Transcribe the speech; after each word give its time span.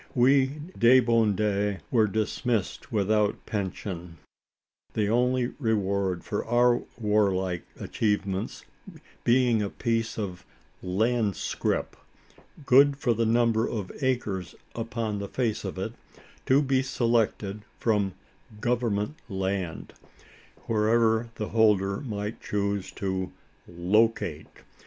We, 0.15 0.63
the 0.75 0.99
debandes, 1.03 1.79
were 1.91 2.07
dismissed 2.07 2.91
without 2.91 3.45
pension: 3.45 4.17
the 4.93 5.07
only 5.09 5.53
reward 5.59 6.23
for 6.23 6.43
our 6.43 6.81
warlike 6.97 7.67
achievements 7.79 8.65
being 9.23 9.61
a 9.61 9.69
piece 9.69 10.17
of 10.17 10.43
"land 10.81 11.35
scrip," 11.35 11.95
good 12.65 12.97
for 12.97 13.13
the 13.13 13.27
number 13.27 13.69
of 13.69 13.91
acres 14.01 14.55
upon 14.73 15.19
the 15.19 15.27
face 15.29 15.63
of 15.63 15.77
it 15.77 15.93
to 16.47 16.63
be 16.63 16.81
selected 16.81 17.61
from 17.77 18.15
"government 18.59 19.17
land," 19.29 19.93
wherever 20.65 21.29
the 21.35 21.49
holder 21.49 21.97
might 22.01 22.41
choose 22.41 22.91
to 22.93 23.31
"locate." 23.67 24.47